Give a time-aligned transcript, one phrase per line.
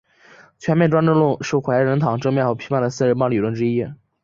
[0.57, 3.85] 全面专政论是怀仁堂政变后批判的四人帮理论之一。